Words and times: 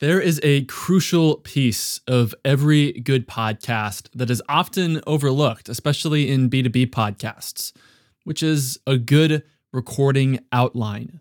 There 0.00 0.18
is 0.18 0.40
a 0.42 0.64
crucial 0.64 1.36
piece 1.36 2.00
of 2.08 2.34
every 2.42 2.92
good 2.92 3.28
podcast 3.28 4.08
that 4.14 4.30
is 4.30 4.42
often 4.48 5.02
overlooked, 5.06 5.68
especially 5.68 6.30
in 6.30 6.48
B2B 6.48 6.86
podcasts, 6.86 7.74
which 8.24 8.42
is 8.42 8.78
a 8.86 8.96
good 8.96 9.42
recording 9.74 10.38
outline. 10.52 11.20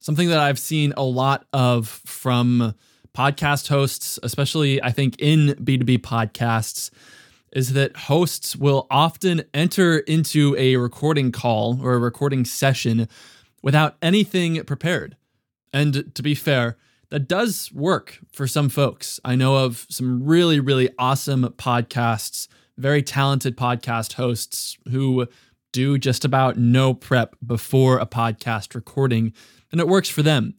Something 0.00 0.30
that 0.30 0.38
I've 0.38 0.58
seen 0.58 0.94
a 0.96 1.02
lot 1.02 1.44
of 1.52 1.86
from 2.06 2.74
podcast 3.14 3.68
hosts, 3.68 4.18
especially 4.22 4.82
I 4.82 4.90
think 4.90 5.16
in 5.18 5.48
B2B 5.62 5.98
podcasts, 5.98 6.90
is 7.52 7.74
that 7.74 7.94
hosts 7.94 8.56
will 8.56 8.86
often 8.90 9.42
enter 9.52 9.98
into 9.98 10.56
a 10.56 10.76
recording 10.76 11.30
call 11.30 11.78
or 11.82 11.92
a 11.92 11.98
recording 11.98 12.46
session 12.46 13.06
without 13.62 13.96
anything 14.00 14.64
prepared. 14.64 15.14
And 15.74 16.14
to 16.14 16.22
be 16.22 16.34
fair, 16.34 16.78
that 17.10 17.28
does 17.28 17.72
work 17.72 18.18
for 18.32 18.46
some 18.46 18.68
folks. 18.68 19.18
I 19.24 19.34
know 19.34 19.56
of 19.56 19.86
some 19.88 20.22
really, 20.22 20.60
really 20.60 20.90
awesome 20.98 21.44
podcasts, 21.56 22.48
very 22.76 23.02
talented 23.02 23.56
podcast 23.56 24.14
hosts 24.14 24.76
who 24.90 25.26
do 25.72 25.98
just 25.98 26.24
about 26.24 26.56
no 26.56 26.94
prep 26.94 27.36
before 27.44 27.98
a 27.98 28.06
podcast 28.06 28.74
recording, 28.74 29.32
and 29.70 29.80
it 29.80 29.88
works 29.88 30.08
for 30.08 30.22
them. 30.22 30.54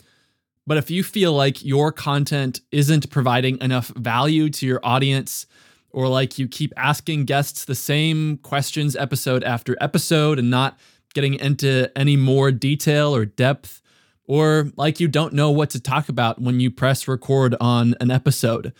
But 0.67 0.77
if 0.77 0.91
you 0.91 1.03
feel 1.03 1.33
like 1.33 1.65
your 1.65 1.91
content 1.91 2.61
isn't 2.71 3.09
providing 3.09 3.59
enough 3.59 3.88
value 3.89 4.49
to 4.52 4.67
your 4.67 4.79
audience, 4.83 5.47
or 5.91 6.07
like 6.07 6.38
you 6.38 6.47
keep 6.47 6.71
asking 6.77 7.25
guests 7.25 7.66
the 7.66 7.75
same 7.75 8.38
questions 8.38 8.95
episode 8.95 9.43
after 9.43 9.75
episode 9.81 10.38
and 10.38 10.52
not 10.52 10.77
getting 11.16 11.33
into 11.33 11.91
any 11.97 12.16
more 12.16 12.52
detail 12.52 13.16
or 13.16 13.25
depth, 13.25 13.81
or 14.29 14.71
like 14.77 14.99
you 14.99 15.07
don't 15.07 15.33
know 15.33 15.49
what 15.49 15.71
to 15.71 15.79
talk 15.79 16.07
about 16.07 16.39
when 16.39 16.59
you 16.59 16.69
press 16.69 17.07
record 17.07 17.55
on 17.59 17.95
an 17.99 18.11
episode. 18.11 18.71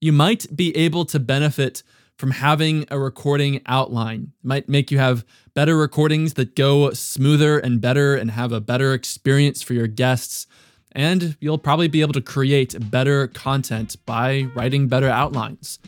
You 0.00 0.12
might 0.12 0.46
be 0.56 0.74
able 0.74 1.04
to 1.04 1.20
benefit 1.20 1.82
from 2.16 2.30
having 2.30 2.86
a 2.90 2.98
recording 2.98 3.60
outline. 3.66 4.32
It 4.42 4.46
might 4.46 4.66
make 4.66 4.90
you 4.90 4.96
have 4.96 5.26
better 5.52 5.76
recordings 5.76 6.34
that 6.34 6.56
go 6.56 6.90
smoother 6.92 7.58
and 7.58 7.82
better 7.82 8.16
and 8.16 8.30
have 8.30 8.50
a 8.50 8.62
better 8.62 8.94
experience 8.94 9.60
for 9.60 9.74
your 9.74 9.88
guests. 9.88 10.46
And 10.92 11.36
you'll 11.38 11.58
probably 11.58 11.88
be 11.88 12.00
able 12.00 12.14
to 12.14 12.22
create 12.22 12.74
better 12.90 13.26
content 13.28 13.96
by 14.06 14.46
writing 14.54 14.88
better 14.88 15.10
outlines. 15.10 15.80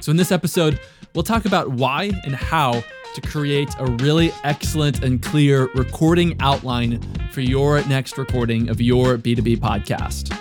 So, 0.00 0.10
in 0.10 0.16
this 0.16 0.32
episode, 0.32 0.80
we'll 1.14 1.22
talk 1.22 1.44
about 1.44 1.70
why 1.70 2.10
and 2.24 2.34
how 2.34 2.82
to 3.14 3.20
create 3.20 3.72
a 3.78 3.86
really 3.86 4.32
excellent 4.42 5.04
and 5.04 5.22
clear 5.22 5.68
recording 5.74 6.36
outline 6.40 7.00
for 7.30 7.40
your 7.40 7.82
next 7.84 8.18
recording 8.18 8.68
of 8.68 8.80
your 8.80 9.16
B2B 9.16 9.58
podcast. 9.58 10.36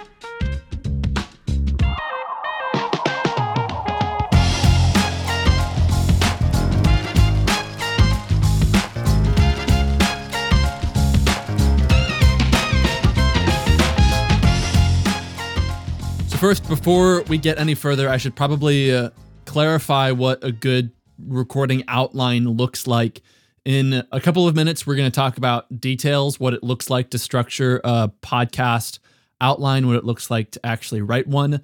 So 16.28 16.38
First, 16.38 16.68
before 16.68 17.22
we 17.24 17.38
get 17.38 17.60
any 17.60 17.76
further, 17.76 18.10
I 18.10 18.18
should 18.18 18.36
probably 18.36 18.94
uh, 18.94 19.12
clarify 19.54 20.10
what 20.10 20.44
a 20.44 20.52
good 20.52 20.90
recording 21.28 21.84
outline 21.88 22.46
looks 22.46 22.88
like. 22.88 23.22
In 23.66 24.04
a 24.12 24.20
couple 24.20 24.48
of 24.48 24.56
minutes, 24.56 24.88
we're 24.88 24.96
going 24.96 25.12
to 25.12 25.16
talk 25.16 25.38
about 25.38 25.80
details, 25.80 26.40
what 26.40 26.56
it 26.56 26.64
looks 26.64 26.90
like 26.90 27.12
to 27.12 27.20
structure 27.20 27.80
a 27.84 28.12
podcast 28.24 28.98
outline, 29.40 29.86
what 29.86 29.96
it 29.96 30.06
looks 30.06 30.32
like 30.32 30.50
to 30.52 30.66
actually 30.66 31.04
write 31.04 31.28
one. 31.28 31.62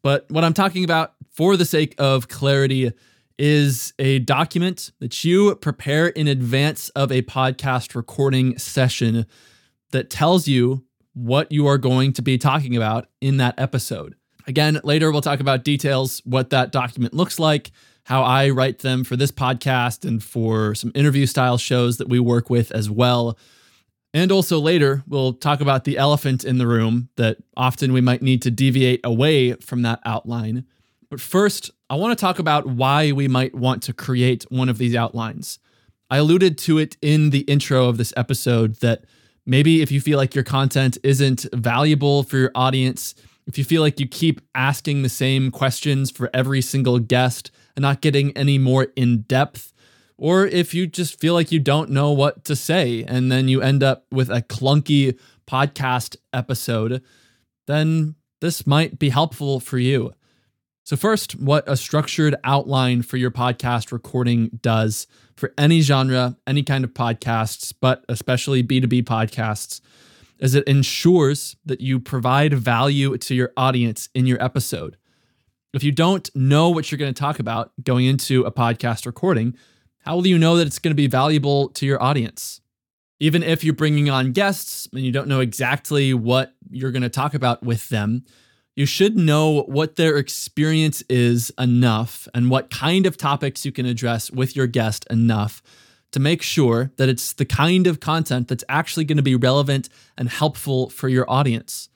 But 0.00 0.30
what 0.30 0.44
I'm 0.44 0.54
talking 0.54 0.82
about 0.82 1.12
for 1.30 1.58
the 1.58 1.66
sake 1.66 1.94
of 1.98 2.28
clarity 2.28 2.90
is 3.38 3.92
a 3.98 4.20
document 4.20 4.90
that 5.00 5.22
you 5.22 5.54
prepare 5.56 6.06
in 6.08 6.26
advance 6.26 6.88
of 6.90 7.12
a 7.12 7.20
podcast 7.20 7.94
recording 7.94 8.56
session 8.56 9.26
that 9.90 10.08
tells 10.08 10.48
you 10.48 10.86
what 11.12 11.52
you 11.52 11.66
are 11.66 11.76
going 11.76 12.14
to 12.14 12.22
be 12.22 12.38
talking 12.38 12.74
about 12.76 13.08
in 13.20 13.36
that 13.36 13.60
episode. 13.60 14.14
Again, 14.50 14.80
later 14.82 15.12
we'll 15.12 15.20
talk 15.20 15.38
about 15.38 15.62
details, 15.62 16.20
what 16.24 16.50
that 16.50 16.72
document 16.72 17.14
looks 17.14 17.38
like, 17.38 17.70
how 18.02 18.24
I 18.24 18.50
write 18.50 18.80
them 18.80 19.04
for 19.04 19.14
this 19.14 19.30
podcast 19.30 20.04
and 20.04 20.20
for 20.20 20.74
some 20.74 20.90
interview 20.92 21.26
style 21.26 21.56
shows 21.56 21.98
that 21.98 22.08
we 22.08 22.18
work 22.18 22.50
with 22.50 22.72
as 22.72 22.90
well. 22.90 23.38
And 24.12 24.32
also 24.32 24.58
later, 24.58 25.04
we'll 25.06 25.34
talk 25.34 25.60
about 25.60 25.84
the 25.84 25.96
elephant 25.96 26.42
in 26.42 26.58
the 26.58 26.66
room 26.66 27.10
that 27.14 27.36
often 27.56 27.92
we 27.92 28.00
might 28.00 28.22
need 28.22 28.42
to 28.42 28.50
deviate 28.50 28.98
away 29.04 29.52
from 29.52 29.82
that 29.82 30.00
outline. 30.04 30.64
But 31.10 31.20
first, 31.20 31.70
I 31.88 31.94
want 31.94 32.18
to 32.18 32.20
talk 32.20 32.40
about 32.40 32.66
why 32.66 33.12
we 33.12 33.28
might 33.28 33.54
want 33.54 33.84
to 33.84 33.92
create 33.92 34.42
one 34.48 34.68
of 34.68 34.78
these 34.78 34.96
outlines. 34.96 35.60
I 36.10 36.16
alluded 36.16 36.58
to 36.58 36.78
it 36.78 36.96
in 37.00 37.30
the 37.30 37.42
intro 37.42 37.88
of 37.88 37.98
this 37.98 38.12
episode 38.16 38.80
that 38.80 39.04
maybe 39.46 39.80
if 39.80 39.92
you 39.92 40.00
feel 40.00 40.18
like 40.18 40.34
your 40.34 40.42
content 40.42 40.98
isn't 41.04 41.46
valuable 41.52 42.24
for 42.24 42.36
your 42.36 42.50
audience, 42.56 43.14
if 43.46 43.58
you 43.58 43.64
feel 43.64 43.82
like 43.82 43.98
you 44.00 44.06
keep 44.06 44.40
asking 44.54 45.02
the 45.02 45.08
same 45.08 45.50
questions 45.50 46.10
for 46.10 46.30
every 46.32 46.62
single 46.62 46.98
guest, 46.98 47.50
and 47.76 47.82
not 47.82 48.00
getting 48.00 48.36
any 48.36 48.58
more 48.58 48.88
in 48.96 49.22
depth, 49.22 49.72
or 50.16 50.46
if 50.46 50.74
you 50.74 50.86
just 50.86 51.18
feel 51.18 51.34
like 51.34 51.50
you 51.50 51.58
don't 51.58 51.90
know 51.90 52.12
what 52.12 52.44
to 52.44 52.54
say 52.54 53.04
and 53.04 53.32
then 53.32 53.48
you 53.48 53.62
end 53.62 53.82
up 53.82 54.04
with 54.10 54.28
a 54.28 54.42
clunky 54.42 55.18
podcast 55.46 56.16
episode, 56.32 57.02
then 57.66 58.14
this 58.40 58.66
might 58.66 58.98
be 58.98 59.08
helpful 59.08 59.60
for 59.60 59.78
you. 59.78 60.12
So, 60.84 60.96
first, 60.96 61.32
what 61.40 61.64
a 61.66 61.76
structured 61.76 62.34
outline 62.42 63.02
for 63.02 63.16
your 63.16 63.30
podcast 63.30 63.92
recording 63.92 64.58
does 64.60 65.06
for 65.36 65.54
any 65.56 65.80
genre, 65.80 66.36
any 66.46 66.62
kind 66.62 66.84
of 66.84 66.92
podcasts, 66.92 67.72
but 67.78 68.04
especially 68.08 68.62
B2B 68.62 69.04
podcasts, 69.04 69.80
is 70.40 70.54
it 70.54 70.64
ensures 70.64 71.56
that 71.64 71.80
you 71.80 72.00
provide 72.00 72.54
value 72.54 73.16
to 73.18 73.34
your 73.34 73.52
audience 73.56 74.08
in 74.14 74.26
your 74.26 74.42
episode. 74.42 74.96
If 75.72 75.84
you 75.84 75.92
don't 75.92 76.28
know 76.34 76.70
what 76.70 76.90
you're 76.90 76.98
going 76.98 77.14
to 77.14 77.20
talk 77.20 77.38
about 77.38 77.72
going 77.82 78.06
into 78.06 78.42
a 78.42 78.50
podcast 78.50 79.06
recording, 79.06 79.54
how 80.00 80.16
will 80.16 80.26
you 80.26 80.38
know 80.38 80.56
that 80.56 80.66
it's 80.66 80.78
going 80.78 80.92
to 80.92 80.96
be 80.96 81.06
valuable 81.06 81.68
to 81.70 81.86
your 81.86 82.02
audience? 82.02 82.60
Even 83.20 83.42
if 83.42 83.62
you're 83.62 83.74
bringing 83.74 84.08
on 84.08 84.32
guests 84.32 84.88
and 84.92 85.02
you 85.02 85.12
don't 85.12 85.28
know 85.28 85.40
exactly 85.40 86.14
what 86.14 86.54
you're 86.70 86.90
going 86.90 87.02
to 87.02 87.10
talk 87.10 87.34
about 87.34 87.62
with 87.62 87.88
them, 87.90 88.24
you 88.74 88.86
should 88.86 89.16
know 89.16 89.62
what 89.64 89.96
their 89.96 90.16
experience 90.16 91.02
is 91.10 91.52
enough 91.58 92.26
and 92.34 92.48
what 92.48 92.70
kind 92.70 93.04
of 93.04 93.18
topics 93.18 93.66
you 93.66 93.72
can 93.72 93.84
address 93.84 94.30
with 94.30 94.56
your 94.56 94.66
guest 94.66 95.06
enough 95.10 95.62
to 96.12 96.20
make 96.20 96.42
sure 96.42 96.90
that 96.96 97.08
it's 97.08 97.32
the 97.32 97.44
kind 97.44 97.86
of 97.86 98.00
content 98.00 98.48
that's 98.48 98.64
actually 98.68 99.04
going 99.04 99.16
to 99.16 99.22
be 99.22 99.36
relevant 99.36 99.88
and 100.16 100.28
helpful 100.28 100.90
for 100.90 101.08
your 101.08 101.28
audience. 101.30 101.88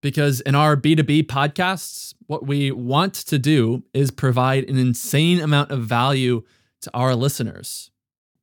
Because 0.00 0.40
in 0.40 0.54
our 0.54 0.76
B2B 0.76 1.24
podcasts, 1.24 2.14
what 2.26 2.46
we 2.46 2.70
want 2.70 3.14
to 3.14 3.38
do 3.38 3.84
is 3.94 4.10
provide 4.10 4.68
an 4.68 4.78
insane 4.78 5.40
amount 5.40 5.70
of 5.70 5.84
value 5.84 6.42
to 6.80 6.90
our 6.92 7.14
listeners. 7.14 7.90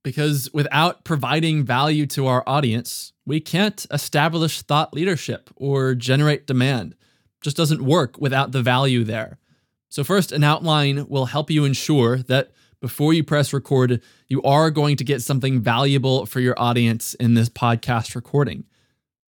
Because 0.03 0.49
without 0.53 1.03
providing 1.03 1.65
value 1.65 2.05
to 2.07 2.27
our 2.27 2.43
audience, 2.47 3.11
we 3.25 3.41
can't 3.41 3.85
establish 3.91 4.61
thought 4.61 4.93
leadership 4.93 5.49
or 5.55 5.95
generate 5.95 6.47
demand. 6.47 6.93
It 6.93 7.43
just 7.43 7.57
doesn't 7.57 7.81
work 7.81 8.15
without 8.17 8.53
the 8.53 8.61
value 8.61 9.03
there. 9.03 9.37
So, 9.89 10.03
first, 10.03 10.31
an 10.31 10.43
outline 10.43 11.07
will 11.09 11.25
help 11.25 11.49
you 11.49 11.65
ensure 11.65 12.19
that 12.19 12.51
before 12.81 13.13
you 13.13 13.23
press 13.23 13.53
record, 13.53 14.01
you 14.27 14.41
are 14.43 14.71
going 14.71 14.95
to 14.97 15.03
get 15.03 15.21
something 15.21 15.61
valuable 15.61 16.25
for 16.25 16.39
your 16.39 16.59
audience 16.59 17.13
in 17.15 17.33
this 17.33 17.49
podcast 17.49 18.15
recording. 18.15 18.65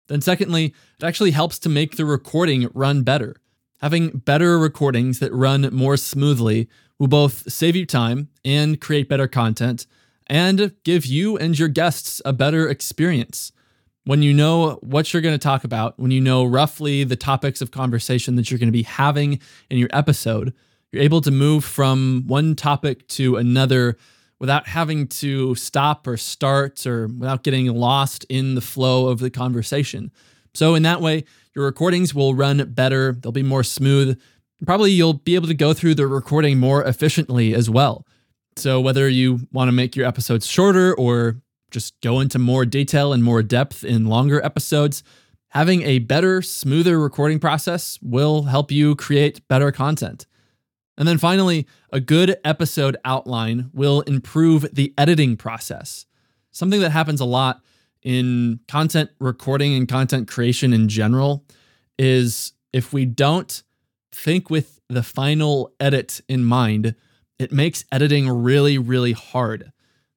Then, 0.07 0.21
secondly, 0.21 0.73
it 0.99 1.03
actually 1.03 1.31
helps 1.31 1.59
to 1.59 1.69
make 1.69 1.95
the 1.95 2.05
recording 2.05 2.69
run 2.73 3.03
better. 3.03 3.35
Having 3.81 4.19
better 4.19 4.57
recordings 4.57 5.19
that 5.19 5.33
run 5.33 5.69
more 5.73 5.97
smoothly 5.97 6.69
will 6.99 7.07
both 7.07 7.51
save 7.51 7.75
you 7.75 7.85
time 7.85 8.29
and 8.45 8.79
create 8.79 9.09
better 9.09 9.27
content 9.27 9.87
and 10.27 10.73
give 10.83 11.05
you 11.05 11.37
and 11.37 11.57
your 11.57 11.67
guests 11.67 12.21
a 12.23 12.31
better 12.31 12.69
experience. 12.69 13.51
When 14.05 14.21
you 14.21 14.33
know 14.33 14.79
what 14.81 15.13
you're 15.13 15.21
going 15.21 15.35
to 15.35 15.43
talk 15.43 15.63
about, 15.63 15.97
when 15.97 16.11
you 16.11 16.21
know 16.21 16.43
roughly 16.43 17.03
the 17.03 17.15
topics 17.15 17.61
of 17.61 17.71
conversation 17.71 18.35
that 18.35 18.51
you're 18.51 18.59
going 18.59 18.67
to 18.67 18.71
be 18.71 18.83
having 18.83 19.39
in 19.69 19.77
your 19.77 19.89
episode, 19.93 20.53
you're 20.93 21.03
able 21.03 21.21
to 21.21 21.31
move 21.31 21.65
from 21.65 22.23
one 22.27 22.55
topic 22.55 23.07
to 23.09 23.35
another 23.35 23.97
without 24.39 24.67
having 24.67 25.07
to 25.07 25.55
stop 25.55 26.05
or 26.05 26.17
start 26.17 26.85
or 26.85 27.07
without 27.07 27.43
getting 27.43 27.67
lost 27.73 28.25
in 28.29 28.55
the 28.55 28.61
flow 28.61 29.07
of 29.07 29.19
the 29.19 29.29
conversation. 29.29 30.11
So, 30.53 30.75
in 30.75 30.83
that 30.83 31.01
way, 31.01 31.23
your 31.55 31.65
recordings 31.65 32.13
will 32.13 32.35
run 32.35 32.71
better, 32.73 33.13
they'll 33.13 33.31
be 33.31 33.43
more 33.43 33.63
smooth. 33.63 34.19
Probably 34.65 34.91
you'll 34.91 35.13
be 35.13 35.35
able 35.35 35.47
to 35.47 35.53
go 35.53 35.73
through 35.73 35.95
the 35.95 36.07
recording 36.07 36.59
more 36.59 36.83
efficiently 36.83 37.53
as 37.53 37.69
well. 37.69 38.05
So, 38.55 38.79
whether 38.79 39.09
you 39.09 39.47
want 39.51 39.67
to 39.67 39.73
make 39.73 39.95
your 39.95 40.05
episodes 40.05 40.45
shorter 40.45 40.93
or 40.93 41.41
just 41.71 41.99
go 42.01 42.19
into 42.19 42.37
more 42.37 42.65
detail 42.65 43.13
and 43.13 43.23
more 43.23 43.41
depth 43.41 43.83
in 43.83 44.05
longer 44.05 44.45
episodes, 44.45 45.03
Having 45.53 45.83
a 45.83 45.99
better, 45.99 46.41
smoother 46.41 46.99
recording 46.99 47.37
process 47.37 47.99
will 48.01 48.41
help 48.41 48.71
you 48.71 48.95
create 48.95 49.47
better 49.47 49.71
content. 49.71 50.25
And 50.97 51.07
then 51.07 51.17
finally, 51.17 51.67
a 51.91 51.99
good 51.99 52.37
episode 52.43 52.97
outline 53.03 53.69
will 53.73 54.01
improve 54.01 54.67
the 54.73 54.93
editing 54.97 55.37
process. 55.37 56.05
Something 56.51 56.81
that 56.81 56.91
happens 56.91 57.19
a 57.19 57.25
lot 57.25 57.61
in 58.03 58.59
content 58.67 59.09
recording 59.19 59.73
and 59.75 59.87
content 59.87 60.27
creation 60.27 60.73
in 60.73 60.87
general 60.87 61.45
is 61.97 62.53
if 62.71 62.93
we 62.93 63.05
don't 63.05 63.63
think 64.11 64.49
with 64.49 64.79
the 64.89 65.03
final 65.03 65.73
edit 65.79 66.21
in 66.27 66.43
mind, 66.43 66.95
it 67.39 67.51
makes 67.51 67.85
editing 67.91 68.29
really, 68.29 68.77
really 68.77 69.13
hard. 69.13 69.71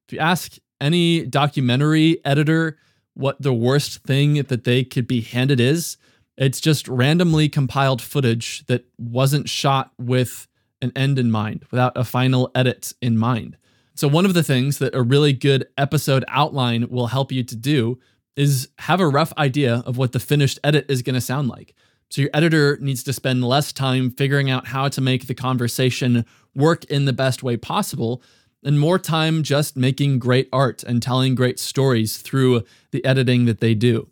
If 0.07 0.13
you 0.13 0.19
ask 0.19 0.57
any 0.79 1.25
documentary 1.25 2.23
editor 2.23 2.77
what 3.17 3.41
the 3.41 3.53
worst 3.53 4.03
thing 4.03 4.35
that 4.43 4.63
they 4.63 4.83
could 4.83 5.07
be 5.07 5.21
handed 5.21 5.59
is. 5.59 5.97
It's 6.37 6.61
just 6.61 6.87
randomly 6.87 7.49
compiled 7.49 7.99
footage 7.99 8.63
that 8.67 8.85
wasn't 8.99 9.49
shot 9.49 9.91
with 9.97 10.47
an 10.81 10.91
end 10.95 11.19
in 11.19 11.31
mind, 11.31 11.65
without 11.71 11.97
a 11.97 12.03
final 12.03 12.51
edit 12.55 12.93
in 13.01 13.17
mind. 13.17 13.57
So, 13.95 14.07
one 14.07 14.25
of 14.25 14.33
the 14.33 14.43
things 14.43 14.77
that 14.77 14.93
a 14.93 15.01
really 15.01 15.33
good 15.33 15.67
episode 15.77 16.23
outline 16.27 16.87
will 16.89 17.07
help 17.07 17.31
you 17.31 17.43
to 17.43 17.55
do 17.55 17.99
is 18.35 18.69
have 18.79 18.99
a 18.99 19.07
rough 19.07 19.33
idea 19.37 19.81
of 19.85 19.97
what 19.97 20.11
the 20.11 20.19
finished 20.19 20.59
edit 20.63 20.85
is 20.87 21.01
going 21.01 21.15
to 21.15 21.21
sound 21.21 21.47
like. 21.47 21.73
So, 22.09 22.21
your 22.21 22.31
editor 22.33 22.77
needs 22.79 23.03
to 23.03 23.13
spend 23.13 23.43
less 23.43 23.73
time 23.73 24.11
figuring 24.11 24.49
out 24.49 24.67
how 24.67 24.87
to 24.89 25.01
make 25.01 25.27
the 25.27 25.33
conversation 25.33 26.25
work 26.53 26.85
in 26.85 27.05
the 27.05 27.13
best 27.13 27.41
way 27.43 27.57
possible 27.57 28.21
and 28.63 28.79
more 28.79 28.99
time 28.99 29.43
just 29.43 29.77
making 29.77 30.19
great 30.19 30.49
art 30.51 30.83
and 30.83 31.01
telling 31.01 31.35
great 31.35 31.59
stories 31.59 32.17
through 32.17 32.63
the 32.91 33.03
editing 33.05 33.45
that 33.45 33.61
they 33.61 33.73
do. 33.73 34.09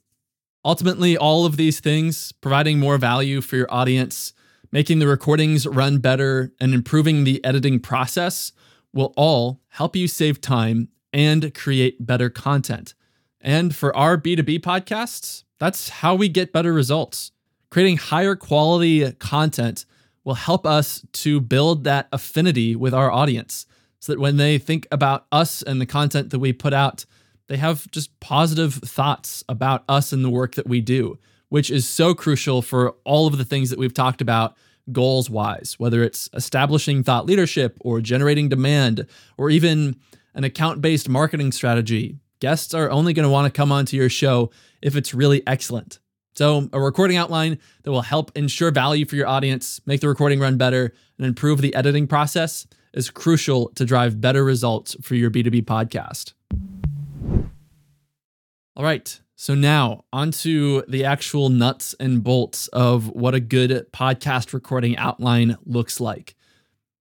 Ultimately, 0.64 1.16
all 1.16 1.46
of 1.46 1.58
these 1.58 1.80
things, 1.80 2.32
providing 2.32 2.80
more 2.80 2.98
value 2.98 3.42
for 3.42 3.56
your 3.56 3.72
audience, 3.72 4.34
making 4.72 5.00
the 5.00 5.08
recordings 5.08 5.66
run 5.66 6.00
better, 6.00 6.54
and 6.60 6.74
improving 6.74 7.24
the 7.24 7.44
editing 7.44 7.80
process, 7.80 8.52
will 8.94 9.14
all 9.16 9.62
help 9.70 9.96
you 9.96 10.08
save 10.08 10.42
time 10.42 10.90
and 11.14 11.54
create 11.54 12.06
better 12.06 12.30
content. 12.30 12.94
And 13.42 13.76
for 13.76 13.96
our 13.96 14.18
B2B 14.18 14.60
podcasts, 14.60 15.44
that's 15.60 15.90
how 15.90 16.16
we 16.16 16.30
get 16.30 16.52
better 16.52 16.74
results. 16.74 17.32
Creating 17.70 17.98
higher 17.98 18.36
quality 18.36 19.12
content 19.14 19.86
will 20.24 20.34
help 20.34 20.66
us 20.66 21.06
to 21.14 21.40
build 21.40 21.84
that 21.84 22.08
affinity 22.12 22.76
with 22.76 22.94
our 22.94 23.12
audience 23.12 23.66
so 24.00 24.14
that 24.14 24.20
when 24.20 24.38
they 24.38 24.58
think 24.58 24.88
about 24.92 25.26
us 25.32 25.62
and 25.62 25.80
the 25.80 25.86
content 25.86 26.32
that 26.32 26.40
we 26.40 26.54
put 26.54 26.74
out, 26.74 27.06
they 27.48 27.58
have 27.58 27.90
just 27.92 28.20
positive 28.20 28.76
thoughts 28.76 29.44
about 29.48 29.84
us 29.88 30.12
and 30.12 30.26
the 30.26 30.30
work 30.30 30.56
that 30.56 30.68
we 30.68 30.82
do, 30.82 31.18
which 31.50 31.70
is 31.70 31.88
so 31.88 32.14
crucial 32.14 32.62
for 32.62 32.96
all 33.04 33.28
of 33.28 33.38
the 33.38 33.46
things 33.46 33.70
that 33.70 33.80
we've 33.80 33.94
talked 33.94 34.22
about 34.22 34.56
goals 34.92 35.30
wise, 35.30 35.76
whether 35.78 36.04
it's 36.04 36.30
establishing 36.34 37.04
thought 37.04 37.26
leadership 37.26 37.78
or 37.82 38.02
generating 38.02 38.50
demand 38.50 39.08
or 39.38 39.50
even 39.50 39.96
an 40.34 40.44
account 40.44 40.82
based 40.82 41.10
marketing 41.10 41.52
strategy. 41.52 42.18
Guests 42.40 42.74
are 42.74 42.92
only 42.92 43.14
going 43.14 43.26
to 43.26 43.30
want 43.30 43.52
to 43.52 43.58
come 43.58 43.72
onto 43.72 43.98
your 43.98 44.10
show 44.10 44.52
if 44.82 44.96
it's 44.96 45.14
really 45.14 45.42
excellent. 45.48 46.00
So, 46.36 46.70
a 46.74 46.82
recording 46.82 47.16
outline 47.16 47.60
that 47.84 47.92
will 47.92 48.02
help 48.02 48.30
ensure 48.36 48.70
value 48.70 49.06
for 49.06 49.16
your 49.16 49.28
audience, 49.28 49.80
make 49.86 50.02
the 50.02 50.10
recording 50.10 50.40
run 50.40 50.58
better, 50.58 50.94
and 51.18 51.26
improve 51.26 51.62
the 51.62 51.74
editing 51.74 52.08
process 52.08 52.68
is 52.94 53.10
crucial 53.10 53.70
to 53.76 53.86
drive 53.86 54.20
better 54.20 54.44
results 54.44 54.98
for 55.02 55.16
your 55.16 55.32
B2B 55.32 55.64
podcast. 55.64 56.34
All 58.76 58.84
right. 58.84 59.20
So 59.38 59.54
now 59.54 60.06
onto 60.14 60.84
the 60.88 61.04
actual 61.04 61.50
nuts 61.50 61.94
and 62.00 62.24
bolts 62.24 62.70
of 62.70 63.10
what 63.10 63.36
a 63.36 63.42
good 63.42 63.92
podcast 63.92 64.54
recording 64.54 64.96
outline 64.98 65.58
looks 65.66 66.00
like. 66.00 66.36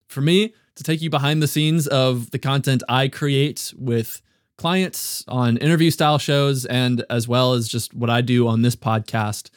For 0.08 0.20
me, 0.20 0.52
to 0.74 0.82
take 0.82 1.00
you 1.00 1.10
behind 1.10 1.40
the 1.40 1.46
scenes 1.46 1.86
of 1.86 2.32
the 2.32 2.40
content 2.40 2.82
I 2.88 3.06
create 3.06 3.72
with 3.78 4.20
clients 4.58 5.24
on 5.28 5.56
interview 5.58 5.92
style 5.92 6.18
shows 6.18 6.64
and 6.64 7.04
as 7.08 7.28
well 7.28 7.52
as 7.52 7.68
just 7.68 7.94
what 7.94 8.10
I 8.10 8.20
do 8.20 8.48
on 8.48 8.62
this 8.62 8.74
podcast, 8.74 9.50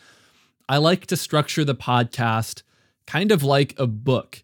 I 0.69 0.77
like 0.77 1.07
to 1.07 1.17
structure 1.17 1.65
the 1.65 1.75
podcast 1.75 2.61
kind 3.07 3.31
of 3.31 3.41
like 3.41 3.73
a 3.79 3.87
book. 3.87 4.43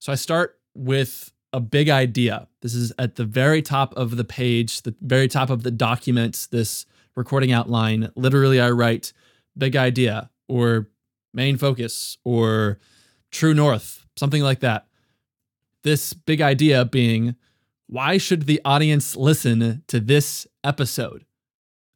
So 0.00 0.10
I 0.10 0.16
start 0.16 0.58
with 0.74 1.32
a 1.52 1.60
big 1.60 1.88
idea. 1.88 2.48
This 2.62 2.74
is 2.74 2.92
at 2.98 3.14
the 3.14 3.24
very 3.24 3.62
top 3.62 3.94
of 3.96 4.16
the 4.16 4.24
page, 4.24 4.82
the 4.82 4.94
very 5.00 5.28
top 5.28 5.50
of 5.50 5.62
the 5.62 5.70
document, 5.70 6.48
this 6.50 6.86
recording 7.16 7.52
outline. 7.52 8.10
Literally, 8.16 8.60
I 8.60 8.70
write 8.70 9.12
big 9.56 9.76
idea 9.76 10.30
or 10.48 10.88
main 11.32 11.56
focus 11.56 12.18
or 12.24 12.78
true 13.30 13.54
north, 13.54 14.06
something 14.16 14.42
like 14.42 14.60
that. 14.60 14.86
This 15.82 16.12
big 16.12 16.40
idea 16.40 16.84
being 16.84 17.36
why 17.86 18.18
should 18.18 18.46
the 18.46 18.60
audience 18.64 19.16
listen 19.16 19.82
to 19.88 19.98
this 19.98 20.46
episode? 20.62 21.24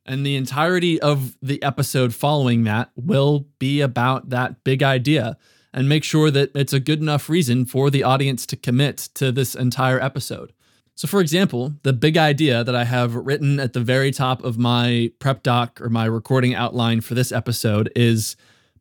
And 0.04 0.26
the 0.26 0.36
entirety 0.36 1.00
of 1.00 1.36
the 1.40 1.62
episode 1.62 2.12
following 2.14 2.64
that 2.64 2.90
will 2.96 3.46
be 3.58 3.80
about 3.80 4.30
that 4.30 4.64
big 4.64 4.82
idea 4.82 5.38
and 5.72 5.88
make 5.88 6.04
sure 6.04 6.30
that 6.30 6.50
it's 6.54 6.72
a 6.72 6.80
good 6.80 7.00
enough 7.00 7.28
reason 7.28 7.64
for 7.64 7.90
the 7.90 8.02
audience 8.02 8.46
to 8.46 8.56
commit 8.56 9.08
to 9.14 9.30
this 9.30 9.54
entire 9.54 10.00
episode. 10.00 10.52
So, 10.96 11.08
for 11.08 11.20
example, 11.20 11.74
the 11.82 11.92
big 11.92 12.16
idea 12.16 12.62
that 12.62 12.76
I 12.76 12.84
have 12.84 13.16
written 13.16 13.58
at 13.58 13.72
the 13.72 13.80
very 13.80 14.12
top 14.12 14.44
of 14.44 14.58
my 14.58 15.10
prep 15.18 15.42
doc 15.42 15.80
or 15.80 15.88
my 15.88 16.04
recording 16.04 16.54
outline 16.54 17.00
for 17.00 17.14
this 17.14 17.32
episode 17.32 17.90
is 17.96 18.36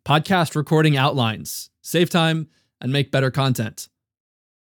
podcast 0.05 0.55
recording 0.55 0.95
outlines, 0.95 1.71
save 1.81 2.11
time, 2.11 2.49
and 2.79 2.93
make 2.93 3.09
better 3.09 3.31
content. 3.31 3.89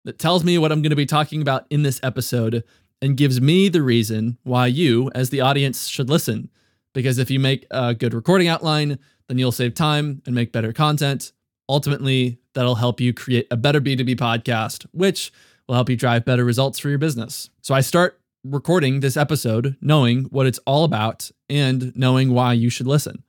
That 0.04 0.18
tells 0.18 0.44
me 0.44 0.58
what 0.58 0.72
I'm 0.72 0.82
going 0.82 0.90
to 0.90 0.96
be 0.96 1.06
talking 1.06 1.44
about 1.44 1.68
in 1.70 1.84
this 1.84 2.00
episode 2.02 2.64
and 3.04 3.16
gives 3.16 3.40
me 3.40 3.70
the 3.70 3.84
reason 3.84 4.40
why 4.42 4.66
you, 4.66 5.12
as 5.14 5.30
the 5.30 5.42
audience, 5.42 5.88
should 5.88 6.10
listen. 6.10 6.50
Because 6.94 7.20
if 7.20 7.30
you 7.30 7.40
make 7.40 7.68
a 7.70 7.94
good 7.94 8.16
recording 8.16 8.48
outline, 8.48 8.98
then 9.28 9.38
you'll 9.38 9.52
save 9.52 9.76
time 9.76 10.24
and 10.26 10.34
make 10.34 10.52
better 10.52 10.74
content. 10.74 11.34
Ultimately, 11.70 12.40
that'll 12.56 12.76
help 12.76 13.00
you 13.00 13.14
create 13.14 13.46
a 13.52 13.58
better 13.58 13.80
B2B 13.80 14.16
podcast, 14.16 14.88
which 14.92 15.32
will 15.68 15.76
help 15.76 15.90
you 15.90 15.96
drive 15.96 16.26
better 16.26 16.46
results 16.46 16.80
for 16.80 16.90
your 16.90 16.98
business. 16.98 17.50
So 17.62 17.76
I 17.76 17.82
start 17.82 18.20
recording 18.44 19.02
this 19.02 19.18
episode 19.18 19.76
knowing 19.82 20.26
what 20.26 20.46
it's 20.46 20.60
all 20.60 20.84
about 20.84 21.30
and 21.50 21.96
knowing 21.96 22.32
why 22.32 22.54
you 22.54 22.70
should 22.70 22.88
listen. 22.88 23.24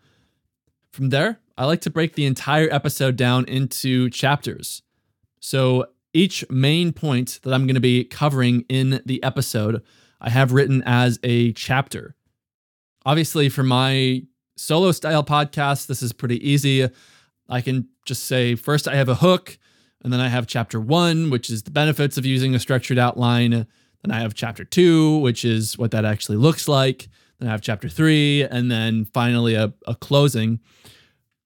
From 0.92 1.10
there, 1.10 1.40
I 1.56 1.64
like 1.64 1.80
to 1.82 1.90
break 1.90 2.14
the 2.14 2.26
entire 2.26 2.68
episode 2.70 3.16
down 3.16 3.44
into 3.46 4.10
chapters. 4.10 4.82
So 5.40 5.86
each 6.14 6.48
main 6.50 6.92
point 6.92 7.40
that 7.42 7.52
I'm 7.52 7.66
going 7.66 7.74
to 7.74 7.80
be 7.80 8.04
covering 8.04 8.64
in 8.68 9.00
the 9.04 9.22
episode, 9.22 9.82
I 10.20 10.30
have 10.30 10.52
written 10.52 10.82
as 10.86 11.18
a 11.22 11.52
chapter. 11.52 12.14
Obviously, 13.04 13.48
for 13.48 13.62
my 13.62 14.22
solo 14.56 14.92
style 14.92 15.24
podcast, 15.24 15.86
this 15.86 16.02
is 16.02 16.12
pretty 16.12 16.48
easy. 16.48 16.88
I 17.48 17.60
can 17.60 17.88
just 18.04 18.24
say, 18.24 18.54
first, 18.54 18.86
I 18.86 18.96
have 18.96 19.08
a 19.08 19.14
hook, 19.14 19.58
and 20.02 20.12
then 20.12 20.20
I 20.20 20.28
have 20.28 20.46
chapter 20.46 20.80
one, 20.80 21.30
which 21.30 21.50
is 21.50 21.62
the 21.62 21.70
benefits 21.70 22.16
of 22.16 22.26
using 22.26 22.54
a 22.54 22.58
structured 22.58 22.98
outline. 22.98 23.50
Then 23.50 24.10
I 24.12 24.20
have 24.20 24.34
chapter 24.34 24.64
two, 24.64 25.18
which 25.18 25.44
is 25.44 25.76
what 25.76 25.90
that 25.90 26.04
actually 26.04 26.38
looks 26.38 26.68
like. 26.68 27.08
Then 27.38 27.48
I 27.48 27.52
have 27.52 27.62
chapter 27.62 27.88
three, 27.88 28.42
and 28.42 28.70
then 28.70 29.04
finally 29.06 29.54
a, 29.54 29.72
a 29.86 29.94
closing. 29.94 30.60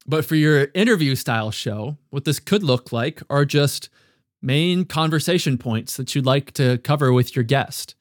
But 0.07 0.25
for 0.25 0.35
your 0.35 0.69
interview 0.75 1.15
style 1.15 1.51
show, 1.51 1.97
what 2.11 2.25
this 2.25 2.41
could 2.41 2.63
look 2.63 2.93
like 2.93 3.23
are 3.31 3.45
just 3.45 3.89
main 4.41 4.85
conversation 4.85 5.57
points 5.57 5.97
that 5.97 6.15
you'd 6.15 6.27
like 6.27 6.53
to 6.53 6.79
cover 6.79 7.13
with 7.13 7.37
your 7.37 7.45
guest. 7.45 7.95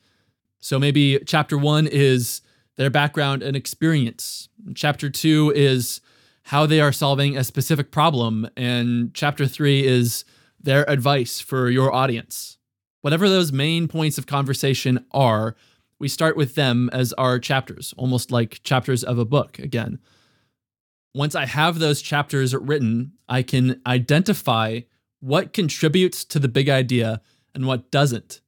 So 0.60 0.80
maybe 0.80 1.20
chapter 1.26 1.58
one 1.58 1.88
is 1.88 2.42
their 2.78 2.90
background 2.90 3.44
and 3.44 3.56
experience. 3.56 4.50
Chapter 4.74 5.10
two 5.10 5.52
is 5.56 6.02
how 6.44 6.66
they 6.66 6.82
are 6.82 6.92
solving 6.92 7.38
a 7.38 7.44
specific 7.44 7.92
problem. 7.92 8.50
And 8.58 9.14
chapter 9.14 9.46
three 9.46 9.86
is 9.86 10.26
their 10.64 10.90
advice 10.90 11.40
for 11.40 11.70
your 11.70 11.94
audience. 11.94 12.58
Whatever 13.02 13.28
those 13.28 13.52
main 13.52 13.88
points 13.88 14.18
of 14.18 14.28
conversation 14.28 15.06
are, 15.12 15.56
we 16.00 16.08
start 16.08 16.36
with 16.38 16.56
them 16.56 16.90
as 16.94 17.14
our 17.14 17.40
chapters, 17.40 17.94
almost 17.98 18.32
like 18.32 18.62
chapters 18.64 19.04
of 19.04 19.18
a 19.18 19.26
book 19.26 19.60
again. 19.60 20.00
Once 21.14 21.36
I 21.36 21.46
have 21.46 21.80
those 21.80 22.02
chapters 22.02 22.56
written, 22.56 23.14
I 23.28 23.44
can 23.44 23.82
identify 23.86 24.82
what 25.20 25.54
contributes 25.54 26.24
to 26.26 26.40
the 26.40 26.48
big 26.48 26.70
idea 26.70 27.22
and 27.54 27.68
what 27.68 27.92
doesn't. 27.92 28.42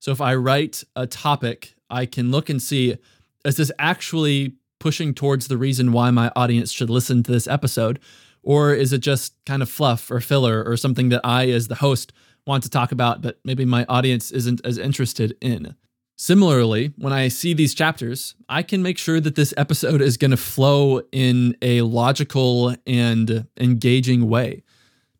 So 0.00 0.12
if 0.12 0.20
I 0.20 0.34
write 0.34 0.82
a 0.94 1.06
topic, 1.06 1.74
I 1.90 2.06
can 2.06 2.30
look 2.30 2.48
and 2.48 2.60
see 2.60 2.96
is 3.44 3.56
this 3.56 3.70
actually 3.78 4.56
pushing 4.80 5.14
towards 5.14 5.48
the 5.48 5.56
reason 5.56 5.92
why 5.92 6.10
my 6.10 6.32
audience 6.34 6.72
should 6.72 6.90
listen 6.90 7.22
to 7.22 7.32
this 7.32 7.46
episode? 7.46 8.00
Or 8.46 8.72
is 8.72 8.92
it 8.92 8.98
just 8.98 9.34
kind 9.44 9.60
of 9.60 9.68
fluff 9.68 10.08
or 10.08 10.20
filler 10.20 10.62
or 10.64 10.76
something 10.76 11.08
that 11.08 11.20
I, 11.24 11.50
as 11.50 11.66
the 11.66 11.74
host, 11.74 12.12
want 12.46 12.62
to 12.62 12.70
talk 12.70 12.92
about, 12.92 13.20
but 13.20 13.40
maybe 13.44 13.64
my 13.64 13.84
audience 13.88 14.30
isn't 14.30 14.60
as 14.64 14.78
interested 14.78 15.36
in? 15.40 15.74
Similarly, 16.14 16.94
when 16.96 17.12
I 17.12 17.26
see 17.26 17.54
these 17.54 17.74
chapters, 17.74 18.36
I 18.48 18.62
can 18.62 18.84
make 18.84 18.98
sure 18.98 19.20
that 19.20 19.34
this 19.34 19.52
episode 19.56 20.00
is 20.00 20.16
going 20.16 20.30
to 20.30 20.36
flow 20.36 21.02
in 21.10 21.56
a 21.60 21.82
logical 21.82 22.76
and 22.86 23.48
engaging 23.58 24.28
way. 24.28 24.62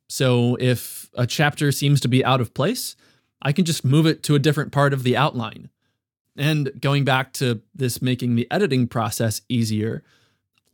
So 0.08 0.56
if 0.60 1.10
a 1.14 1.26
chapter 1.26 1.72
seems 1.72 2.00
to 2.02 2.08
be 2.08 2.24
out 2.24 2.40
of 2.40 2.54
place, 2.54 2.94
I 3.42 3.50
can 3.50 3.64
just 3.64 3.84
move 3.84 4.06
it 4.06 4.22
to 4.22 4.36
a 4.36 4.38
different 4.38 4.70
part 4.70 4.92
of 4.92 5.02
the 5.02 5.16
outline. 5.16 5.68
And 6.36 6.70
going 6.80 7.04
back 7.04 7.32
to 7.34 7.60
this 7.74 8.00
making 8.00 8.36
the 8.36 8.46
editing 8.52 8.86
process 8.86 9.42
easier, 9.48 10.04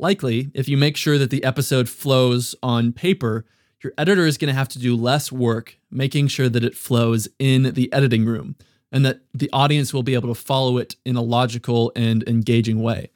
likely 0.02 0.50
if 0.52 0.68
you 0.68 0.76
make 0.76 0.96
sure 0.96 1.16
that 1.16 1.30
the 1.30 1.44
episode 1.44 1.88
flows 1.88 2.54
on 2.62 2.92
paper, 2.92 3.46
your 3.82 3.92
editor 3.96 4.26
is 4.26 4.36
going 4.36 4.52
to 4.52 4.58
have 4.58 4.68
to 4.68 4.78
do 4.78 4.96
less 4.96 5.32
work 5.32 5.78
making 5.90 6.28
sure 6.28 6.48
that 6.48 6.64
it 6.64 6.76
flows 6.76 7.28
in 7.38 7.72
the 7.74 7.90
editing 7.92 8.24
room 8.24 8.56
and 8.90 9.06
that 9.06 9.20
the 9.32 9.48
audience 9.52 9.94
will 9.94 10.02
be 10.02 10.14
able 10.14 10.34
to 10.34 10.40
follow 10.40 10.76
it 10.76 10.96
in 11.06 11.16
a 11.16 11.22
logical 11.22 11.92
and 11.96 12.22
engaging 12.28 12.82
way. 12.82 13.10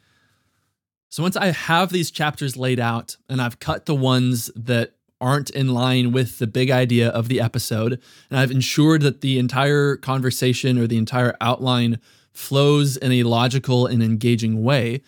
So 1.08 1.22
once 1.22 1.36
I 1.36 1.46
have 1.46 1.90
these 1.90 2.10
chapters 2.10 2.56
laid 2.56 2.80
out 2.80 3.16
and 3.28 3.42
I've 3.42 3.60
cut 3.60 3.86
the 3.86 3.94
ones 3.94 4.50
that 4.56 4.94
aren't 5.20 5.50
in 5.50 5.72
line 5.72 6.12
with 6.12 6.38
the 6.38 6.46
big 6.46 6.70
idea 6.70 7.08
of 7.08 7.28
the 7.28 7.40
episode, 7.40 8.00
and 8.30 8.38
I've 8.38 8.50
ensured 8.50 9.02
that 9.02 9.22
the 9.22 9.38
entire 9.38 9.96
conversation 9.96 10.78
or 10.78 10.86
the 10.86 10.98
entire 10.98 11.34
outline 11.40 12.00
flows 12.32 12.96
in 12.96 13.12
a 13.12 13.22
logical 13.22 13.86
and 13.86 14.02
engaging 14.02 14.62
way, 14.62 15.02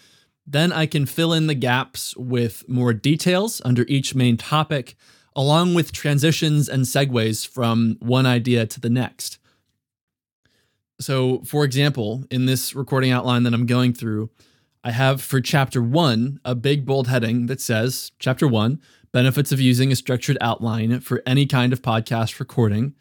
then 0.51 0.73
I 0.73 0.87
can 0.87 1.05
fill 1.05 1.35
in 1.35 1.47
the 1.47 1.55
gaps 1.55 2.17
with 2.17 2.67
more 2.67 2.95
details 2.95 3.61
under 3.67 3.85
each 3.87 4.15
main 4.15 4.39
topic, 4.39 4.97
along 5.37 5.75
with 5.75 5.93
transitions 5.93 6.71
and 6.71 6.85
segues 6.85 7.47
from 7.47 7.99
one 8.01 8.25
idea 8.25 8.67
to 8.67 8.81
the 8.81 8.89
next. 8.89 9.39
So, 11.01 11.41
for 11.41 11.65
example, 11.65 12.25
in 12.31 12.47
this 12.47 12.75
recording 12.75 13.11
outline 13.11 13.43
that 13.43 13.53
I'm 13.53 13.67
going 13.67 13.93
through, 13.93 14.31
I 14.83 14.91
have 14.93 15.21
for 15.21 15.43
chapter 15.43 15.83
one 15.83 16.41
a 16.47 16.55
big 16.55 16.87
bold 16.87 17.09
heading 17.09 17.45
that 17.47 17.61
says, 17.61 18.11
Chapter 18.19 18.49
one, 18.49 18.81
benefits 19.13 19.53
of 19.53 19.61
using 19.61 19.93
a 19.93 19.97
structured 19.97 20.39
outline 20.41 21.01
for 21.01 21.23
any 21.27 21.45
kind 21.45 21.75
of 21.75 21.83
podcast 21.83 22.41
recording. 22.41 22.95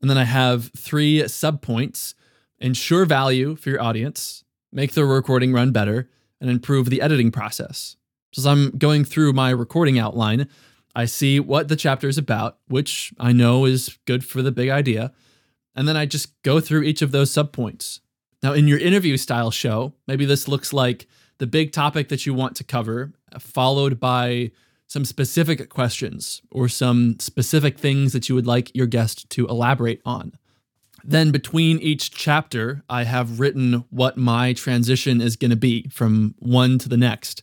And 0.00 0.08
then 0.08 0.18
I 0.18 0.24
have 0.24 0.70
three 0.76 1.22
subpoints 1.22 2.14
ensure 2.60 3.04
value 3.04 3.56
for 3.56 3.70
your 3.70 3.82
audience, 3.82 4.44
make 4.72 4.92
the 4.92 5.04
recording 5.04 5.52
run 5.52 5.72
better, 5.72 6.08
and 6.42 6.50
improve 6.50 6.90
the 6.90 7.00
editing 7.00 7.30
process. 7.30 7.96
So, 8.32 8.40
as 8.40 8.46
I'm 8.46 8.70
going 8.76 9.04
through 9.04 9.32
my 9.32 9.50
recording 9.50 9.98
outline, 9.98 10.48
I 10.94 11.06
see 11.06 11.40
what 11.40 11.68
the 11.68 11.76
chapter 11.76 12.08
is 12.08 12.18
about, 12.18 12.58
which 12.68 13.14
I 13.18 13.32
know 13.32 13.64
is 13.64 13.98
good 14.06 14.24
for 14.24 14.42
the 14.42 14.52
big 14.52 14.68
idea. 14.68 15.12
And 15.74 15.88
then 15.88 15.96
I 15.96 16.04
just 16.04 16.42
go 16.42 16.60
through 16.60 16.82
each 16.82 17.00
of 17.00 17.12
those 17.12 17.30
subpoints. 17.30 18.00
Now, 18.42 18.52
in 18.52 18.68
your 18.68 18.78
interview 18.78 19.16
style 19.16 19.50
show, 19.50 19.94
maybe 20.06 20.26
this 20.26 20.48
looks 20.48 20.72
like 20.72 21.06
the 21.38 21.46
big 21.46 21.72
topic 21.72 22.08
that 22.08 22.26
you 22.26 22.34
want 22.34 22.56
to 22.56 22.64
cover, 22.64 23.12
uh, 23.32 23.38
followed 23.38 23.98
by 23.98 24.50
some 24.88 25.04
specific 25.04 25.70
questions 25.70 26.42
or 26.50 26.68
some 26.68 27.18
specific 27.20 27.78
things 27.78 28.12
that 28.12 28.28
you 28.28 28.34
would 28.34 28.46
like 28.46 28.74
your 28.74 28.86
guest 28.86 29.30
to 29.30 29.46
elaborate 29.46 30.02
on. 30.04 30.32
Then, 31.04 31.32
between 31.32 31.78
each 31.78 32.10
chapter, 32.12 32.82
I 32.88 33.04
have 33.04 33.40
written 33.40 33.84
what 33.90 34.16
my 34.16 34.52
transition 34.52 35.20
is 35.20 35.36
going 35.36 35.50
to 35.50 35.56
be 35.56 35.88
from 35.88 36.34
one 36.38 36.78
to 36.78 36.88
the 36.88 36.96
next. 36.96 37.42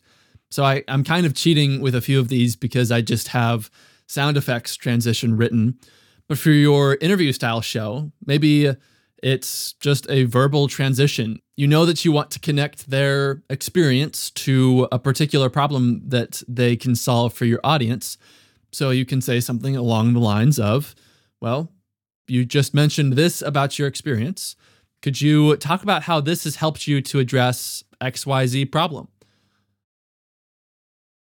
So 0.49 0.63
I, 0.63 0.83
I'm 0.87 1.03
kind 1.03 1.25
of 1.25 1.35
cheating 1.35 1.81
with 1.81 1.93
a 1.93 2.01
few 2.01 2.19
of 2.19 2.29
these 2.29 2.55
because 2.55 2.91
I 2.91 3.01
just 3.01 3.29
have 3.29 3.69
sound 4.07 4.37
effects 4.37 4.75
transition 4.75 5.37
written. 5.37 5.77
But 6.27 6.37
for 6.37 6.51
your 6.51 6.97
interview 7.01 7.31
style 7.33 7.61
show, 7.61 8.11
maybe 8.25 8.71
it's 9.21 9.73
just 9.73 10.09
a 10.09 10.23
verbal 10.23 10.67
transition. 10.67 11.39
You 11.57 11.67
know 11.67 11.85
that 11.85 12.05
you 12.05 12.11
want 12.11 12.31
to 12.31 12.39
connect 12.39 12.89
their 12.89 13.43
experience 13.49 14.31
to 14.31 14.87
a 14.91 14.99
particular 14.99 15.49
problem 15.49 16.01
that 16.07 16.41
they 16.47 16.75
can 16.75 16.95
solve 16.95 17.33
for 17.33 17.45
your 17.45 17.59
audience. 17.63 18.17
So 18.71 18.91
you 18.91 19.05
can 19.05 19.21
say 19.21 19.39
something 19.39 19.75
along 19.75 20.13
the 20.13 20.19
lines 20.19 20.59
of, 20.59 20.95
well, 21.41 21.71
you 22.29 22.45
just 22.45 22.73
mentioned 22.73 23.13
this 23.13 23.41
about 23.41 23.79
your 23.79 23.87
experience. 23.87 24.55
Could 25.01 25.21
you 25.21 25.55
talk 25.57 25.83
about 25.83 26.03
how 26.03 26.19
this 26.19 26.43
has 26.43 26.57
helped 26.57 26.87
you 26.87 27.01
to 27.01 27.19
address 27.19 27.83
XYZ 28.01 28.71
problem? 28.71 29.07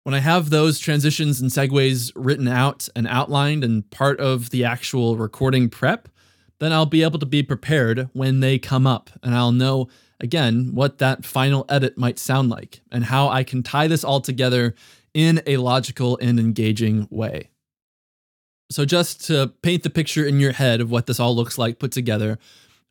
When 0.03 0.13
I 0.13 0.19
have 0.19 0.49
those 0.49 0.79
transitions 0.79 1.41
and 1.41 1.51
segues 1.51 2.13
written 2.15 2.47
out 2.47 2.87
and 2.95 3.07
outlined 3.07 3.65
and 3.65 3.89
part 3.91 4.21
of 4.21 4.51
the 4.51 4.63
actual 4.63 5.17
recording 5.17 5.69
prep, 5.69 6.07
then 6.59 6.71
I'll 6.71 6.85
be 6.85 7.03
able 7.03 7.19
to 7.19 7.25
be 7.25 7.43
prepared 7.43 8.09
when 8.13 8.39
they 8.39 8.57
come 8.57 8.87
up 8.87 9.09
and 9.21 9.35
I'll 9.35 9.51
know 9.51 9.89
again 10.19 10.73
what 10.73 10.99
that 10.99 11.25
final 11.25 11.65
edit 11.67 11.97
might 11.97 12.19
sound 12.19 12.49
like 12.49 12.81
and 12.89 13.03
how 13.03 13.27
I 13.27 13.43
can 13.43 13.63
tie 13.63 13.87
this 13.87 14.05
all 14.05 14.21
together 14.21 14.75
in 15.13 15.41
a 15.45 15.57
logical 15.57 16.17
and 16.21 16.39
engaging 16.39 17.07
way. 17.11 17.49
So, 18.69 18.83
just 18.85 19.25
to 19.27 19.53
paint 19.61 19.83
the 19.83 19.89
picture 19.89 20.25
in 20.25 20.39
your 20.39 20.51
head 20.51 20.81
of 20.81 20.91
what 20.91 21.05
this 21.05 21.19
all 21.19 21.35
looks 21.35 21.57
like 21.57 21.79
put 21.79 21.91
together, 21.91 22.37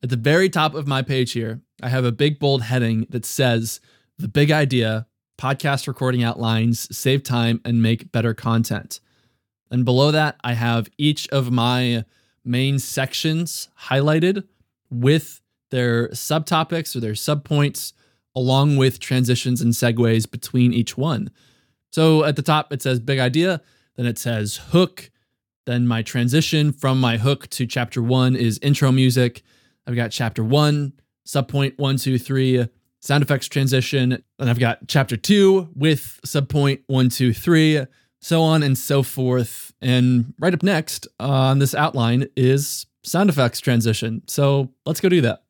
at 0.02 0.11
the 0.11 0.16
very 0.16 0.49
top 0.49 0.75
of 0.75 0.87
my 0.87 1.02
page 1.02 1.33
here, 1.33 1.61
I 1.83 1.88
have 1.88 2.04
a 2.04 2.12
big 2.12 2.38
bold 2.38 2.62
heading 2.62 3.06
that 3.11 3.26
says, 3.26 3.80
The 4.18 4.28
Big 4.28 4.50
Idea 4.50 5.06
podcast 5.38 5.87
recording 5.87 6.23
outlines, 6.23 6.97
save 6.97 7.23
time, 7.23 7.61
and 7.64 7.83
make 7.83 8.12
better 8.12 8.33
content. 8.33 9.00
And 9.71 9.85
below 9.85 10.11
that, 10.12 10.37
I 10.42 10.54
have 10.54 10.88
each 10.97 11.28
of 11.28 11.50
my 11.50 12.04
main 12.45 12.78
sections 12.78 13.68
highlighted 13.88 14.45
with 14.90 15.40
their 15.71 16.09
subtopics 16.09 16.95
or 16.95 17.00
their 17.00 17.12
subpoints, 17.12 17.92
along 18.35 18.76
with 18.76 19.00
transitions 19.00 19.61
and 19.61 19.73
segues 19.73 20.30
between 20.30 20.73
each 20.73 20.97
one. 20.97 21.30
So 21.92 22.25
at 22.25 22.37
the 22.37 22.42
top, 22.42 22.73
it 22.73 22.83
says 22.83 23.00
big 23.00 23.18
idea, 23.18 23.61
then 23.97 24.06
it 24.06 24.18
says 24.18 24.56
hook. 24.68 25.11
Then 25.66 25.87
my 25.88 26.02
transition 26.02 26.73
from 26.73 27.00
my 27.00 27.16
hook 27.16 27.49
to 27.50 27.66
chapter 27.66 28.00
one 28.00 28.37
is 28.37 28.58
intro 28.62 28.92
music. 28.92 29.42
I've 29.87 29.96
got 29.96 30.12
chapter 30.12 30.44
one, 30.44 30.92
subpoint 31.26 31.76
one, 31.76 31.96
two, 31.96 32.18
three, 32.18 32.68
sound 33.00 33.23
effects 33.25 33.49
transition. 33.49 34.23
And 34.38 34.49
I've 34.49 34.61
got 34.61 34.87
chapter 34.87 35.16
two 35.16 35.68
with 35.75 36.20
subpoint 36.25 36.82
one, 36.87 37.08
two, 37.08 37.32
three, 37.32 37.85
so 38.20 38.42
on 38.42 38.62
and 38.62 38.78
so 38.78 39.02
forth. 39.02 39.73
And 39.82 40.35
right 40.38 40.54
up 40.54 40.62
next 40.62 41.08
on 41.18 41.58
this 41.58 41.75
outline 41.75 42.28
is 42.37 42.87
sound 43.02 43.28
effects 43.28 43.61
transition. 43.61 44.23
So 44.28 44.70
let's 44.85 45.00
go 45.00 45.08
do 45.08 45.20
that. 45.23 45.42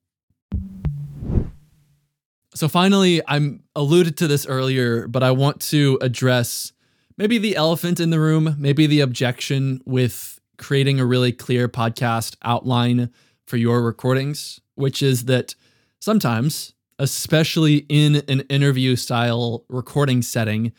So 2.55 2.69
finally, 2.69 3.21
I'm 3.29 3.65
alluded 3.75 4.17
to 4.19 4.29
this 4.29 4.47
earlier, 4.47 5.07
but 5.09 5.23
I 5.23 5.33
want 5.33 5.61
to 5.63 5.99
address 6.01 6.73
maybe 7.19 7.39
the 7.39 7.57
elephant 7.57 8.01
in 8.01 8.11
the 8.11 8.21
room, 8.21 8.57
maybe 8.59 8.87
the 8.87 9.01
objection 9.01 9.81
with 9.85 10.41
creating 10.59 11.01
a 11.01 11.07
really 11.07 11.33
clear 11.33 11.69
podcast 11.69 12.37
outline 12.43 13.11
for 13.47 13.57
your 13.57 13.83
recordings, 13.83 14.61
which 14.75 15.03
is 15.03 15.27
that 15.27 15.55
sometimes 16.01 16.75
especially 16.99 17.85
in 17.89 18.17
an 18.29 18.41
interview 18.43 18.97
style 18.97 19.65
recording 19.69 20.23
setting, 20.23 20.73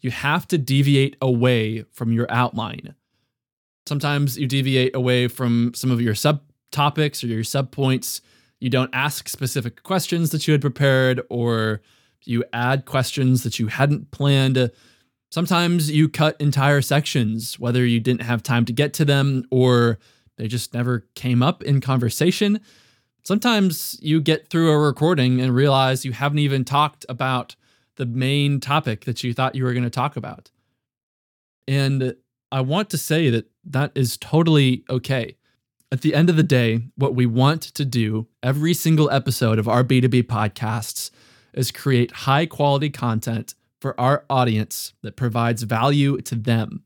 you 0.00 0.10
have 0.10 0.46
to 0.48 0.58
deviate 0.58 1.16
away 1.20 1.84
from 1.92 2.12
your 2.12 2.30
outline. 2.30 2.94
Sometimes 3.86 4.38
you 4.38 4.46
deviate 4.46 4.94
away 4.94 5.28
from 5.28 5.72
some 5.74 5.90
of 5.90 6.00
your 6.00 6.14
subtopics 6.14 7.22
or 7.24 7.26
your 7.26 7.42
subpoints. 7.42 8.20
You 8.60 8.70
don't 8.70 8.90
ask 8.92 9.28
specific 9.28 9.82
questions 9.82 10.30
that 10.30 10.46
you 10.46 10.52
had 10.52 10.60
prepared, 10.60 11.20
or 11.28 11.82
you 12.24 12.44
add 12.52 12.86
questions 12.86 13.42
that 13.42 13.58
you 13.58 13.66
hadn't 13.66 14.10
planned. 14.10 14.70
Sometimes 15.34 15.90
you 15.90 16.08
cut 16.08 16.40
entire 16.40 16.80
sections, 16.80 17.58
whether 17.58 17.84
you 17.84 17.98
didn't 17.98 18.22
have 18.22 18.40
time 18.40 18.64
to 18.66 18.72
get 18.72 18.94
to 18.94 19.04
them 19.04 19.42
or 19.50 19.98
they 20.36 20.46
just 20.46 20.72
never 20.72 21.08
came 21.16 21.42
up 21.42 21.60
in 21.64 21.80
conversation. 21.80 22.60
Sometimes 23.24 23.98
you 24.00 24.20
get 24.20 24.48
through 24.48 24.70
a 24.70 24.78
recording 24.78 25.40
and 25.40 25.52
realize 25.52 26.04
you 26.04 26.12
haven't 26.12 26.38
even 26.38 26.64
talked 26.64 27.04
about 27.08 27.56
the 27.96 28.06
main 28.06 28.60
topic 28.60 29.06
that 29.06 29.24
you 29.24 29.34
thought 29.34 29.56
you 29.56 29.64
were 29.64 29.72
going 29.72 29.82
to 29.82 29.90
talk 29.90 30.16
about. 30.16 30.52
And 31.66 32.14
I 32.52 32.60
want 32.60 32.88
to 32.90 32.96
say 32.96 33.28
that 33.30 33.50
that 33.64 33.90
is 33.96 34.16
totally 34.16 34.84
okay. 34.88 35.36
At 35.90 36.02
the 36.02 36.14
end 36.14 36.30
of 36.30 36.36
the 36.36 36.44
day, 36.44 36.82
what 36.94 37.16
we 37.16 37.26
want 37.26 37.62
to 37.62 37.84
do 37.84 38.28
every 38.40 38.72
single 38.72 39.10
episode 39.10 39.58
of 39.58 39.66
our 39.66 39.82
B2B 39.82 40.28
podcasts 40.28 41.10
is 41.54 41.72
create 41.72 42.12
high 42.12 42.46
quality 42.46 42.88
content 42.88 43.56
for 43.84 44.00
our 44.00 44.24
audience 44.30 44.94
that 45.02 45.14
provides 45.14 45.62
value 45.62 46.18
to 46.18 46.34
them. 46.34 46.84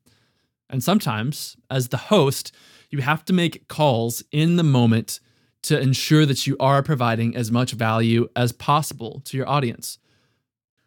And 0.69 0.83
sometimes, 0.83 1.57
as 1.71 1.90
the 1.90 1.97
host, 1.97 2.52
you 2.90 3.02
have 3.02 3.25
to 3.26 3.33
make 3.33 3.69
calls 3.69 4.25
in 4.33 4.57
the 4.57 4.64
moment 4.64 5.21
to 5.62 5.78
ensure 5.78 6.26
that 6.26 6.49
you 6.49 6.57
are 6.59 6.83
providing 6.83 7.37
as 7.37 7.52
much 7.52 7.71
value 7.71 8.28
as 8.35 8.50
possible 8.50 9.21
to 9.26 9.37
your 9.37 9.49
audience. 9.49 9.99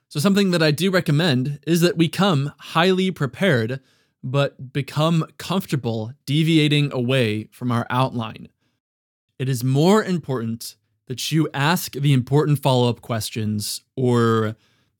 So, 0.09 0.19
something 0.19 0.51
that 0.51 0.61
I 0.61 0.71
do 0.71 0.91
recommend 0.91 1.61
is 1.65 1.79
that 1.79 1.95
we 1.95 2.09
come 2.09 2.51
highly 2.59 3.09
prepared, 3.09 3.79
but 4.21 4.73
become 4.73 5.25
comfortable 5.37 6.11
deviating 6.25 6.91
away 6.91 7.47
from 7.53 7.71
our 7.71 7.87
outline. 7.89 8.49
It 9.39 9.47
is 9.47 9.63
more 9.63 10.03
important 10.03 10.75
that 11.07 11.31
you 11.31 11.47
ask 11.53 11.93
the 11.93 12.11
important 12.11 12.61
follow 12.61 12.89
up 12.89 12.99
questions 12.99 13.79
or 13.95 14.57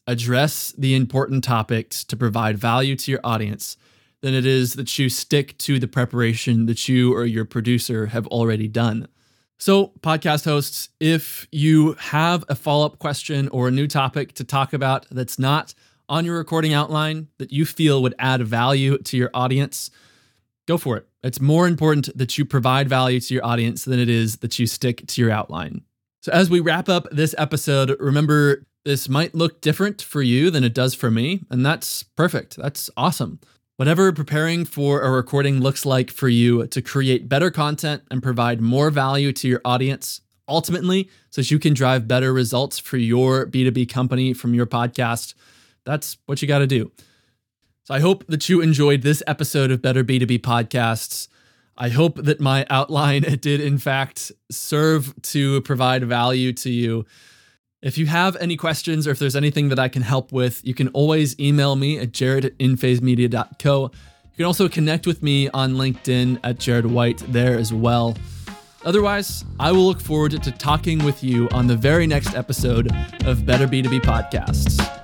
address 0.07 0.73
the 0.77 0.95
important 0.95 1.43
topics 1.43 2.03
to 2.05 2.17
provide 2.17 2.57
value 2.57 2.95
to 2.95 3.11
your 3.11 3.21
audience 3.23 3.77
than 4.21 4.33
it 4.33 4.45
is 4.45 4.73
that 4.73 4.97
you 4.99 5.09
stick 5.09 5.57
to 5.57 5.79
the 5.79 5.87
preparation 5.87 6.65
that 6.67 6.87
you 6.87 7.13
or 7.13 7.25
your 7.25 7.45
producer 7.45 8.07
have 8.07 8.27
already 8.27 8.67
done. 8.67 9.07
So, 9.57 9.93
podcast 10.01 10.45
hosts, 10.45 10.89
if 10.99 11.47
you 11.51 11.93
have 11.93 12.43
a 12.49 12.55
follow 12.55 12.85
up 12.85 12.97
question 12.97 13.47
or 13.49 13.67
a 13.67 13.71
new 13.71 13.87
topic 13.87 14.33
to 14.33 14.43
talk 14.43 14.73
about 14.73 15.05
that's 15.11 15.37
not 15.37 15.73
on 16.09 16.25
your 16.25 16.37
recording 16.37 16.73
outline 16.73 17.27
that 17.37 17.51
you 17.51 17.65
feel 17.65 18.01
would 18.01 18.15
add 18.17 18.41
value 18.41 18.97
to 18.97 19.17
your 19.17 19.29
audience, 19.33 19.91
go 20.67 20.77
for 20.77 20.97
it. 20.97 21.07
It's 21.23 21.39
more 21.39 21.67
important 21.67 22.09
that 22.17 22.37
you 22.37 22.45
provide 22.45 22.89
value 22.89 23.19
to 23.19 23.33
your 23.33 23.45
audience 23.45 23.85
than 23.85 23.99
it 23.99 24.09
is 24.09 24.37
that 24.37 24.57
you 24.57 24.65
stick 24.65 25.05
to 25.05 25.21
your 25.21 25.29
outline. 25.29 25.81
So, 26.21 26.31
as 26.31 26.49
we 26.49 26.59
wrap 26.59 26.89
up 26.89 27.07
this 27.11 27.35
episode, 27.37 27.95
remember 27.99 28.65
this 28.83 29.07
might 29.07 29.35
look 29.35 29.61
different 29.61 30.01
for 30.01 30.21
you 30.21 30.49
than 30.49 30.63
it 30.63 30.73
does 30.73 30.93
for 30.93 31.11
me, 31.11 31.43
and 31.49 31.65
that's 31.65 32.03
perfect. 32.03 32.57
That's 32.57 32.89
awesome. 32.97 33.39
Whatever 33.77 34.11
preparing 34.11 34.65
for 34.65 35.01
a 35.01 35.09
recording 35.09 35.59
looks 35.59 35.85
like 35.85 36.11
for 36.11 36.29
you 36.29 36.67
to 36.67 36.81
create 36.81 37.29
better 37.29 37.49
content 37.49 38.03
and 38.11 38.21
provide 38.21 38.61
more 38.61 38.89
value 38.91 39.31
to 39.33 39.47
your 39.47 39.61
audience, 39.65 40.21
ultimately, 40.47 41.09
so 41.29 41.41
that 41.41 41.49
you 41.49 41.59
can 41.59 41.73
drive 41.73 42.07
better 42.07 42.33
results 42.33 42.77
for 42.77 42.97
your 42.97 43.47
B2B 43.47 43.89
company 43.89 44.33
from 44.33 44.53
your 44.53 44.65
podcast, 44.65 45.33
that's 45.85 46.17
what 46.25 46.41
you 46.41 46.47
got 46.47 46.59
to 46.59 46.67
do. 46.67 46.91
So 47.83 47.95
I 47.95 47.99
hope 47.99 48.25
that 48.27 48.47
you 48.49 48.61
enjoyed 48.61 49.01
this 49.01 49.23
episode 49.25 49.71
of 49.71 49.81
Better 49.81 50.03
B2B 50.03 50.39
Podcasts. 50.39 51.27
I 51.77 51.89
hope 51.89 52.17
that 52.17 52.39
my 52.39 52.65
outline 52.69 53.21
did, 53.41 53.59
in 53.59 53.77
fact, 53.77 54.31
serve 54.51 55.19
to 55.23 55.61
provide 55.61 56.03
value 56.03 56.53
to 56.53 56.69
you. 56.69 57.05
If 57.81 57.97
you 57.97 58.05
have 58.05 58.35
any 58.35 58.57
questions 58.57 59.07
or 59.07 59.11
if 59.11 59.17
there's 59.17 59.35
anything 59.35 59.69
that 59.69 59.79
I 59.79 59.87
can 59.87 60.03
help 60.03 60.31
with, 60.31 60.63
you 60.63 60.75
can 60.75 60.89
always 60.89 61.39
email 61.39 61.75
me 61.75 61.97
at 61.97 62.11
jared 62.11 62.45
at 62.45 62.57
inphasemedia.co. 62.59 63.83
You 63.83 64.37
can 64.37 64.45
also 64.45 64.69
connect 64.69 65.07
with 65.07 65.23
me 65.23 65.49
on 65.49 65.73
LinkedIn 65.73 66.39
at 66.43 66.59
Jared 66.59 66.85
White 66.85 67.23
there 67.29 67.57
as 67.57 67.73
well. 67.73 68.15
Otherwise, 68.85 69.45
I 69.59 69.71
will 69.71 69.85
look 69.87 69.99
forward 69.99 70.43
to 70.43 70.51
talking 70.51 71.03
with 71.03 71.23
you 71.23 71.49
on 71.49 71.65
the 71.65 71.75
very 71.75 72.05
next 72.05 72.35
episode 72.35 72.91
of 73.25 73.47
Better 73.47 73.65
B2B 73.67 74.01
Podcasts. 74.01 75.00